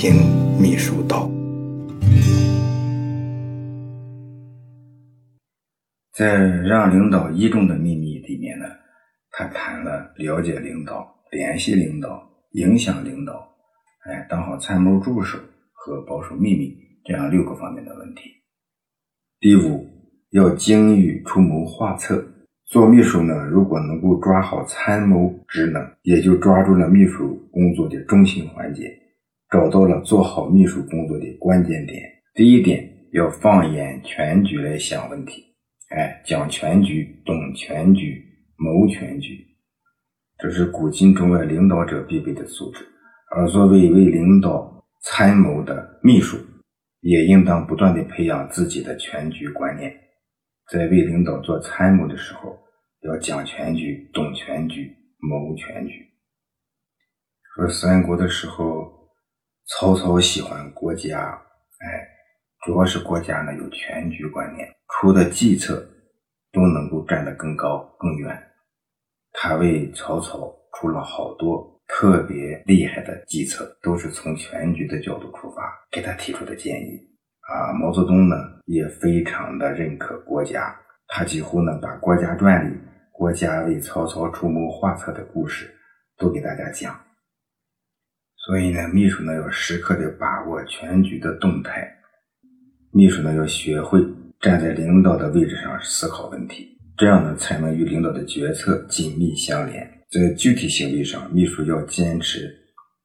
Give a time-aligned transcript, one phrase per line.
[0.00, 0.12] 听
[0.60, 1.28] 秘书道。
[6.12, 8.66] 在《让领导倚重的秘密》里面呢，
[9.32, 13.52] 他谈了了解领导、联系领导、影响领导，
[14.04, 15.36] 哎，当好参谋助手
[15.72, 16.72] 和保守秘密
[17.04, 18.30] 这样六个方面的问题。
[19.40, 19.84] 第五，
[20.30, 22.24] 要精于出谋划策。
[22.66, 28.84] 做秘书呢，如果能够抓好参谋职能，也就抓住了秘书工作的中心环节，
[29.50, 32.02] 找到了做好秘书工作的关键点。
[32.34, 35.42] 第一点，要放眼全局来想问题，
[35.88, 38.22] 哎，讲全局、懂全局、
[38.56, 39.44] 谋全局，
[40.38, 42.86] 这是古今中外领导者必备的素质。
[43.30, 46.36] 而作为为领导参谋的秘书，
[47.00, 49.92] 也应当不断的培养自己的全局观念。
[50.70, 52.58] 在为领导做参谋的时候，
[53.00, 55.94] 要讲全局、懂全局、谋全局。
[57.56, 58.97] 说三国的时候，
[59.68, 62.08] 曹操喜欢郭嘉，哎，
[62.64, 65.86] 主要是郭嘉呢有全局观念，出的计策
[66.50, 68.42] 都能够站得更高更远。
[69.32, 76.98] 他为曹操出了好多特别厉害的计策，都是从全局的角度出发给他提出的建议。
[77.40, 80.74] 啊，毛泽东呢也非常的认可郭嘉，
[81.08, 82.74] 他几乎呢把《郭家传》里
[83.12, 85.70] 郭嘉为曹操出谋划策的故事
[86.16, 86.98] 都给大家讲。
[88.48, 91.86] 所以呢，秘书呢要时刻的把握全局的动态，
[92.92, 94.00] 秘书呢要学会
[94.40, 99.86] 站在领导的位置上思考问题，这样呢才能与领导的决策紧密相连。
[100.10, 102.50] 在具体行为上，秘书要坚持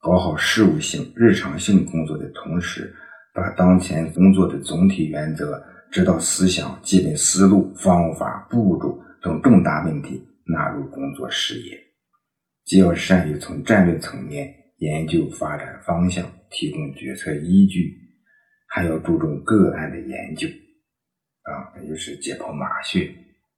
[0.00, 2.94] 搞好事务性、日常性工作的同时。
[3.34, 11.80] 把当前工作的总体原则、指导思想、基本思路、方法、步骤等重大问题纳入工作视野，
[12.66, 17.96] 既要善于从战略层面研究发展方向，提供决策依据，
[18.66, 20.48] 还要注重个案的研究，
[21.42, 23.06] 啊，也就是解剖马穴，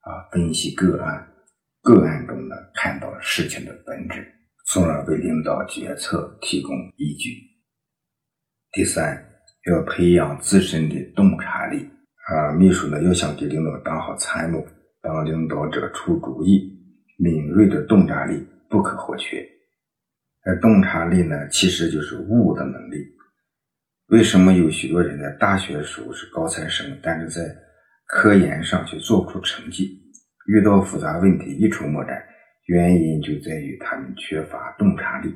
[0.00, 1.28] 啊，分析个案，
[1.82, 4.26] 个案中呢看到事情的本质，
[4.68, 7.30] 从而为领导决策提供依据。
[8.72, 9.24] 第三。
[9.66, 11.76] 要培养自身的洞察力
[12.30, 12.52] 啊！
[12.56, 14.64] 秘书呢，要想给领导当好参谋，
[15.02, 16.72] 当领导者出主意，
[17.18, 19.46] 敏锐的洞察力不可或缺。
[20.44, 22.96] 而洞察力呢，其实就是悟的能力。
[24.08, 27.42] 为什么有许多人在大学时候是高材生，但是在
[28.06, 30.00] 科研上却做不出成绩，
[30.46, 32.16] 遇到复杂问题一筹莫展？
[32.66, 35.34] 原因就在于他们缺乏洞察力，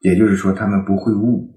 [0.00, 1.48] 也就是说，他们不会悟。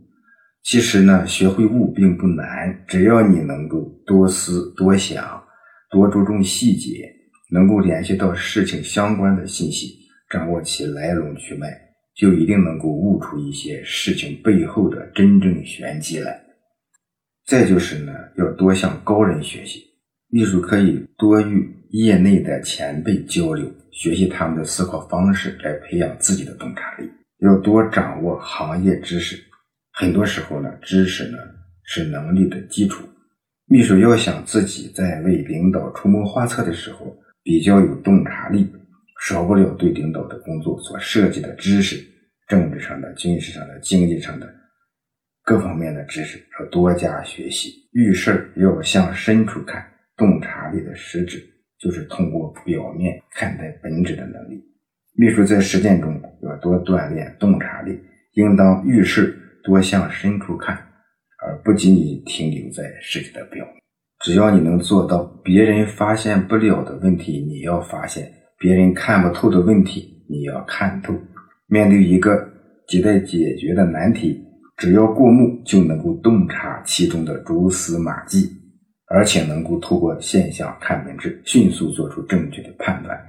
[0.63, 5.43] 其实呢，学会悟并不难，只要你能够多思多想，
[5.89, 7.09] 多注重细节，
[7.51, 9.97] 能够联系到事情相关的信息，
[10.29, 11.67] 掌握其来龙去脉，
[12.15, 16.39] 就一定能够悟出一些事情背后的真正玄机来。
[17.45, 19.83] 再就是呢，要多向高人学习，
[20.29, 27.09] 秘书可以多与业内的前辈交流，学习他们的思考方式，来培养自己的洞察力。
[27.39, 29.37] 要多掌握行业知识。
[29.91, 31.37] 很多时候呢，知识呢
[31.83, 33.03] 是能力的基础。
[33.65, 38.67] 秘书要想自己在为领导出谋划策的时候比较有洞察力，
[39.27, 41.97] 少不了对领导的工作所涉及的知识，
[42.47, 44.53] 政治上的、军事上的、经济上的
[45.43, 47.71] 各方面的知识要多加学习。
[47.93, 49.85] 遇事要向深处看，
[50.17, 51.41] 洞察力的实质
[51.79, 54.61] 就是通过表面看待本质的能力。
[55.15, 57.99] 秘书在实践中要多锻炼洞察力，
[58.33, 59.39] 应当遇事。
[59.65, 60.75] 多向深处看，
[61.41, 63.75] 而不仅仅停留在事情的表面。
[64.19, 68.25] 只要你能做到别人发现不了的问题，你要发现；
[68.63, 71.13] 别人看不透的问题，你要看透。
[71.67, 72.31] 面对一个
[72.87, 74.41] 亟待解决的难题，
[74.77, 78.49] 只要过目就能够洞察其中的蛛丝马迹，
[79.07, 83.19] 而且能够透过现象看本质，迅速做出正确的判断。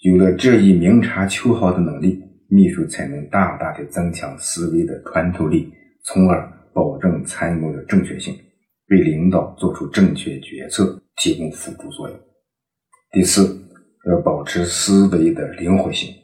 [0.00, 2.22] 有了这一明察秋毫的能力。
[2.48, 5.68] 秘书才能大大的增强思维的穿透力，
[6.04, 8.32] 从而保证参谋的正确性，
[8.90, 12.16] 为领导做出正确决策提供辅助作用。
[13.10, 13.42] 第四，
[14.10, 16.14] 要保持思维的灵活性。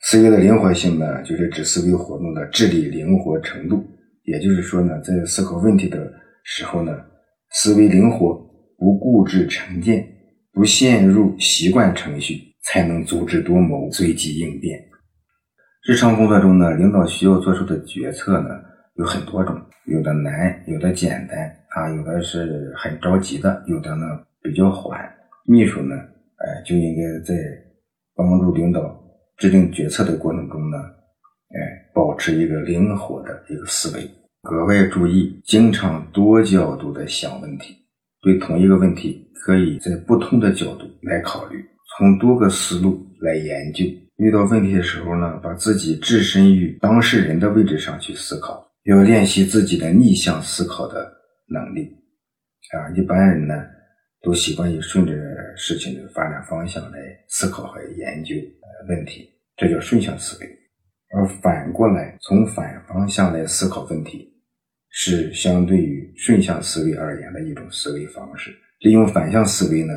[0.00, 3.84] 思维的灵活性呢，就是指思维活动的智力灵活程度。
[4.24, 6.12] 也就是说呢，在思考问题的
[6.44, 6.92] 时候呢，
[7.50, 8.34] 思维灵活，
[8.76, 10.06] 不固执成见，
[10.52, 12.44] 不陷入习惯程序。
[12.68, 14.76] 才能足智多谋、随机应变。
[15.86, 18.48] 日常工作中呢，领导需要做出的决策呢
[18.96, 19.54] 有很多种，
[19.84, 24.04] 有的难，有的简单啊，有的是很着急的，有的呢
[24.42, 24.98] 比较缓。
[25.46, 27.34] 秘书呢，哎，就应该在
[28.14, 28.80] 帮助领导
[29.36, 34.10] 制定决策的过程中呢，哎，保持一个灵活的一个思维，
[34.42, 37.76] 格外注意，经常多角度的想问题，
[38.22, 41.64] 对同一个问题可以在不同的角度来考虑，
[41.96, 43.84] 从多个思路来研究。
[44.16, 51.12] 遇到问题的时候呢，把自己置身于当事人的位置上去思考，要练习自己的逆向思考的
[51.48, 51.82] 能力。
[52.72, 53.54] 啊，一般人呢
[54.22, 55.12] 都习惯于顺着
[55.56, 56.98] 事情的发展方向来
[57.28, 58.34] 思考和研究
[58.88, 60.46] 问题，这叫顺向思维。
[61.14, 64.32] 而反过来，从反方向来思考问题，
[64.90, 68.50] 是相对于顺向思维而言的一种思维方式。
[68.80, 69.94] 利用反向思维呢，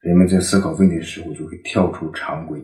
[0.00, 2.60] 人们在思考问题的时候就会跳出常规，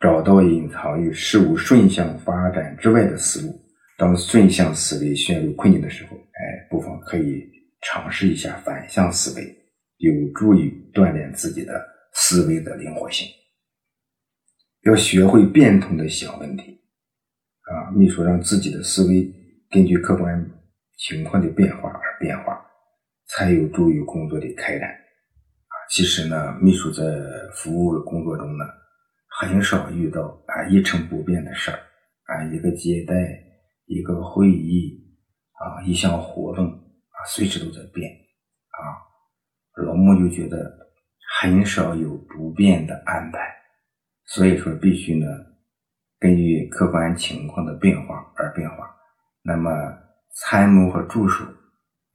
[0.00, 3.54] 找到隐藏于事物顺向发展之外的思路。
[3.96, 7.48] 当顺向思维陷入困境的时候，哎，不妨可以
[7.82, 9.56] 尝试一下反向思维，
[9.98, 13.28] 有助于锻炼自己的思维的灵活性。
[14.82, 16.80] 要学会变通的想问题。
[17.68, 19.30] 啊，秘书让自己的思维
[19.70, 20.50] 根据客观
[20.96, 22.58] 情况的变化而变化，
[23.26, 24.88] 才有助于工作的开展。
[24.88, 27.04] 啊，其实呢，秘书在
[27.52, 28.64] 服务的工作中呢，
[29.40, 31.78] 很少遇到啊一成不变的事儿。
[32.24, 33.14] 啊，一个接待，
[33.84, 34.98] 一个会议，
[35.52, 38.10] 啊，一项活动，啊，随时都在变。
[39.82, 40.70] 老穆就觉得
[41.40, 43.38] 很少有不变的安排，
[44.26, 45.26] 所以说必须呢。
[46.20, 48.90] 根据客观情况的变化而变化，
[49.40, 49.70] 那么
[50.34, 51.44] 参谋和助手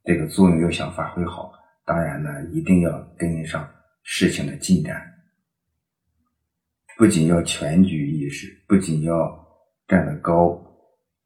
[0.02, 1.50] 这个作用要想发挥好，
[1.86, 3.66] 当然呢，一定要跟上
[4.02, 5.02] 事情的进展，
[6.98, 9.46] 不仅要全局意识，不仅要
[9.88, 10.62] 站得高，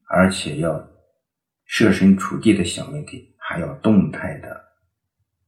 [0.07, 0.81] 而且要
[1.65, 4.68] 设身处地的想问题，还要动态的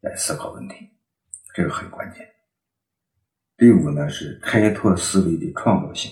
[0.02, 0.90] 来思考问题，
[1.56, 2.28] 这个很关键。
[3.56, 6.12] 第五呢是开拓思维的创造性。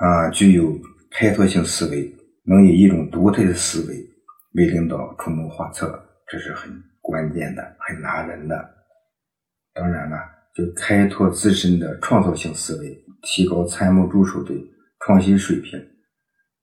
[0.00, 0.76] 啊，具有
[1.12, 2.12] 开拓性思维，
[2.42, 3.94] 能以一种独特的思维
[4.54, 8.74] 为领导出谋划策，这是很关键的，很拿人的。
[9.72, 10.16] 当然了，
[10.56, 14.52] 就开拓自身的创造性思维，提高参谋助手的
[15.06, 15.80] 创新水平，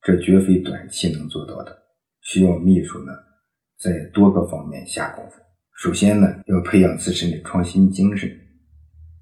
[0.01, 1.83] 这绝非短期能做到的，
[2.19, 3.13] 需要秘书呢
[3.77, 5.44] 在多个方面下功夫。
[5.75, 8.31] 首先呢，要培养自身的创新精神，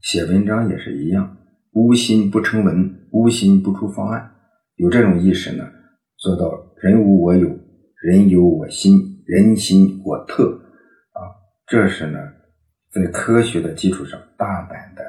[0.01, 1.35] 写文章也是一样。
[1.71, 4.31] 无心不成文，无心不出方案。
[4.75, 5.67] 有这种意识呢，
[6.17, 7.49] 做到人无我有，
[8.03, 10.43] 人有我心，人心我特
[11.13, 11.25] 啊。
[11.65, 12.19] 这是呢，
[12.91, 15.03] 在科学的基础上大胆的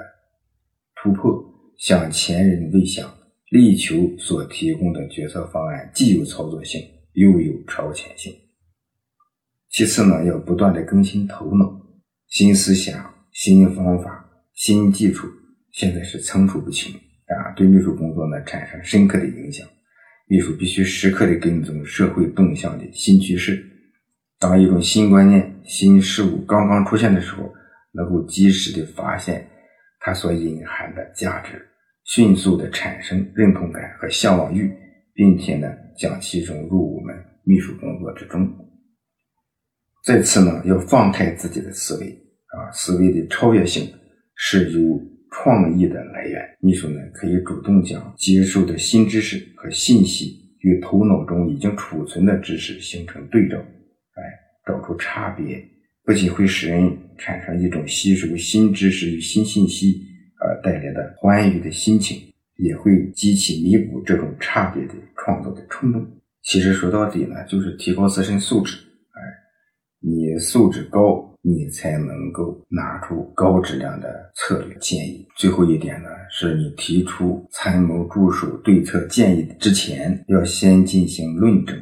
[0.97, 1.45] 突破，
[1.77, 3.07] 向前人未想，
[3.51, 6.81] 力求所提供的决策方案既有操作性，
[7.13, 8.33] 又有超前性。
[9.75, 11.69] 其次呢，要不断的更新头脑，
[12.29, 14.25] 新思想、新方法、
[14.55, 15.27] 新技术。
[15.73, 19.67] 现在是层出不穷啊，对秘书工作呢产生深刻的影响。
[20.29, 23.67] 秘书必须时刻的跟踪社会动向的新趋势。
[24.39, 27.53] 当一种新观念、新事物刚刚出现的时候，
[27.91, 29.45] 能够及时的发现
[29.99, 31.61] 它所隐含的价值，
[32.05, 34.73] 迅速的产生认同感和向往欲，
[35.15, 35.67] 并且呢
[35.99, 37.13] 将其融入我们
[37.43, 38.49] 秘书工作之中。
[40.05, 43.89] 再次呢，要放开自己的思维啊，思维的超越性
[44.37, 45.01] 是由。
[45.37, 54.23] 创意的来源，秘书呢可以主动将接受的新知识和信息与头脑中已经储存的知识形成对照，哎，
[54.65, 55.61] 找出差别，
[56.05, 56.89] 不仅会使人
[57.19, 60.07] 产生一种吸收新知识与新信息
[60.39, 62.17] 而带来的欢愉的心情，
[62.59, 66.01] 也会激起弥补这种差别的创造的冲动。
[66.45, 68.77] 其实说到底呢，就是提高自身素质，
[70.39, 71.31] 素质高。
[71.47, 75.29] 你才能够拿出高质量的策略建议。
[75.37, 81.79] 最后一点呢，是你提出参谋助手对策建议之前，要先进行论证。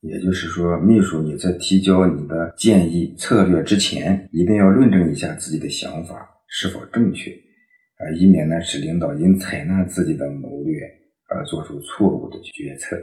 [0.00, 10.80] 也就是说，秘书你在提交你的建议策略之前，一定要论证一下自己的想法是否正确，啊，以免呢使领导因采纳自己的谋略
[11.28, 12.96] 而做出错误的决策。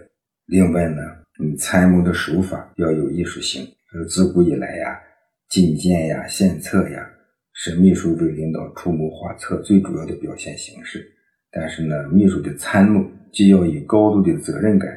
[0.48, 1.04] 另外呢，
[1.40, 3.64] 你参谋的手法要有艺术性。
[4.04, 5.00] 自古以来呀。
[5.48, 7.08] 进谏呀，献策呀，
[7.54, 11.06] 是秘书为领导出谋划策最主要的表现形式。
[11.52, 14.92] 但是呢，秘书的参谋既要以高度的责任感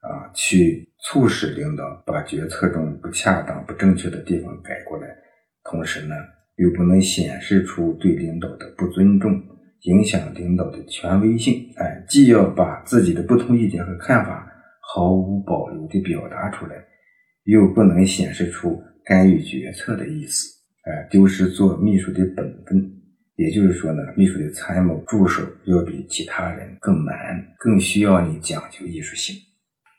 [0.00, 5.08] 啊，去促使领导把决策中不恰当、不正确的地方改过来，
[5.64, 6.14] 同时呢，
[6.56, 9.42] 又不能显示出对领导的不尊重，
[9.84, 11.72] 影响领导的权威性。
[11.76, 14.46] 哎，既要把自己的不同意见和看法
[14.80, 16.76] 毫无保留地表达出来，
[17.46, 18.80] 又不能显示出。
[19.08, 22.90] 干预决策的意思，哎，丢失做秘书的本分，
[23.36, 27.14] 也就是说呢，秘书的参谋助手要比其他人更难，
[27.56, 29.36] 更需要你讲究艺术性。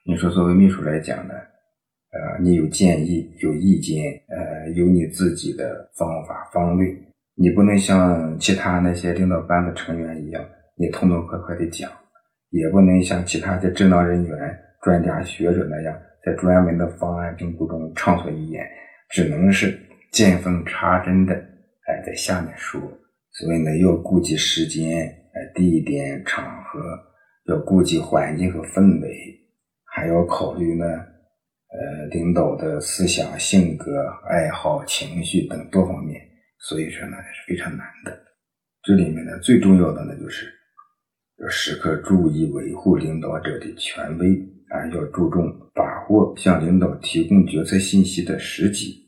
[0.06, 6.94] 你说作为秘书来讲呢，呃，你有建议、有意见，呃，有你自己的方法方位，
[7.36, 11.90] 你不能像其他那些领导班子成员一样，你痛痛快快的讲，
[12.50, 18.68] 也不能像其他的职能人员、专家学者那样，在专门的方案评估中畅所欲言，
[19.10, 19.80] 只能是
[20.12, 22.82] 见缝插针的，哎，在下面说。
[23.32, 26.82] 所以呢，要顾及时间、呃地点、场合，
[27.46, 29.10] 要顾及环境和氛围，
[29.86, 36.20] 还要考虑呢，呃，领导的思想、性格、爱好、情绪等多方面。
[36.60, 38.12] 所以说呢，是非常难的。
[38.84, 40.52] 这里面呢，最重要的呢，就是
[41.42, 44.34] 要时刻注意维护领导者的权威
[44.70, 49.06] 啊，要注重把握向领导提供决策信息的时机。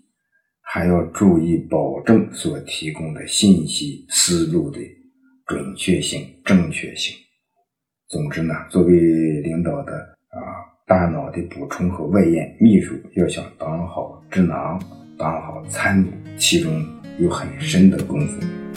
[0.62, 4.80] 还要注意保证所提供的信息思路的
[5.48, 7.18] 准确性、正确性。
[8.08, 8.94] 总之呢，作为
[9.42, 10.38] 领导的啊
[10.86, 14.80] 大脑的补充和外延秘书，要想当好智囊、
[15.18, 16.86] 当好参谋，其中
[17.18, 18.69] 有很深的功夫。